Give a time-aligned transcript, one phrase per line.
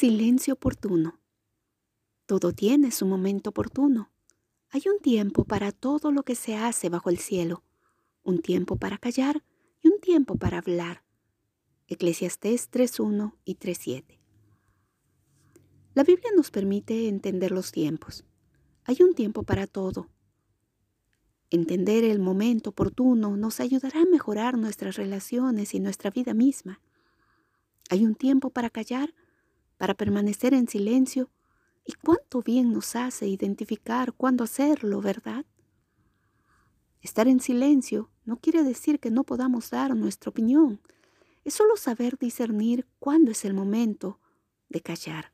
[0.00, 1.18] Silencio oportuno.
[2.24, 4.12] Todo tiene su momento oportuno.
[4.70, 7.64] Hay un tiempo para todo lo que se hace bajo el cielo,
[8.22, 9.42] un tiempo para callar
[9.82, 11.02] y un tiempo para hablar.
[11.88, 14.20] Eclesiastés 3.1 y 3.7.
[15.94, 18.24] La Biblia nos permite entender los tiempos.
[18.84, 20.08] Hay un tiempo para todo.
[21.50, 26.80] Entender el momento oportuno nos ayudará a mejorar nuestras relaciones y nuestra vida misma.
[27.90, 29.12] Hay un tiempo para callar
[29.78, 31.30] para permanecer en silencio
[31.84, 35.46] y cuánto bien nos hace identificar cuándo hacerlo, ¿verdad?
[37.00, 40.80] Estar en silencio no quiere decir que no podamos dar nuestra opinión,
[41.44, 44.20] es solo saber discernir cuándo es el momento
[44.68, 45.32] de callar.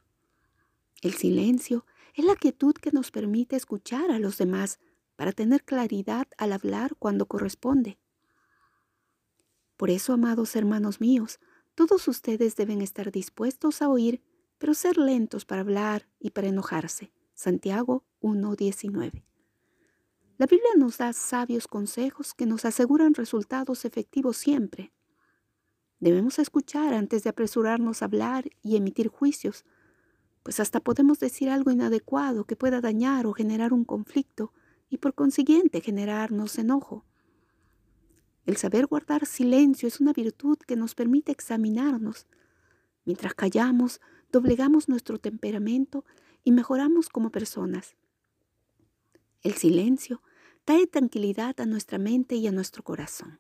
[1.03, 1.85] El silencio
[2.15, 4.79] es la quietud que nos permite escuchar a los demás
[5.17, 7.99] para tener claridad al hablar cuando corresponde.
[9.77, 11.41] Por eso, amados hermanos míos,
[11.75, 14.23] todos ustedes deben estar dispuestos a oír
[14.65, 17.13] pero ser lentos para hablar y para enojarse.
[17.35, 19.23] Santiago 1.19.
[20.39, 24.91] La Biblia nos da sabios consejos que nos aseguran resultados efectivos siempre.
[26.01, 29.67] Debemos escuchar antes de apresurarnos a hablar y emitir juicios,
[30.43, 34.55] pues hasta podemos decir algo inadecuado que pueda dañar o generar un conflicto
[34.89, 37.05] y por consiguiente generarnos enojo.
[38.47, 42.27] El saber guardar silencio es una virtud que nos permite examinarnos.
[43.05, 44.01] Mientras callamos,
[44.35, 46.05] doblegamos nuestro temperamento
[46.43, 47.95] y mejoramos como personas.
[49.43, 50.23] El silencio
[50.65, 53.39] trae tranquilidad a nuestra mente y a nuestro corazón.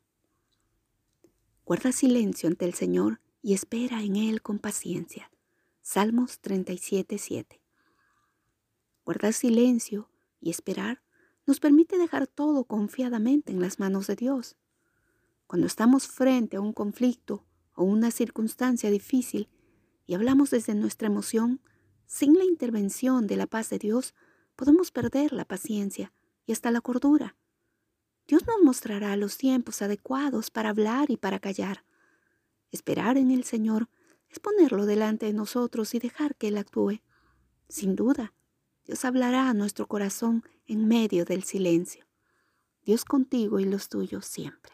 [1.64, 5.32] Guarda silencio ante el Señor y espera en Él con paciencia.
[5.82, 7.58] Salmos 37.7.
[9.04, 10.08] Guardar silencio
[10.40, 11.02] y esperar
[11.44, 14.56] nos permite dejar todo confiadamente en las manos de Dios.
[15.48, 19.48] Cuando estamos frente a un conflicto o una circunstancia difícil,
[20.06, 21.60] y hablamos desde nuestra emoción,
[22.06, 24.14] sin la intervención de la paz de Dios,
[24.56, 26.12] podemos perder la paciencia
[26.46, 27.36] y hasta la cordura.
[28.26, 31.84] Dios nos mostrará los tiempos adecuados para hablar y para callar.
[32.70, 33.88] Esperar en el Señor
[34.30, 37.00] es ponerlo delante de nosotros y dejar que Él actúe.
[37.68, 38.32] Sin duda,
[38.84, 42.06] Dios hablará a nuestro corazón en medio del silencio.
[42.82, 44.72] Dios contigo y los tuyos siempre.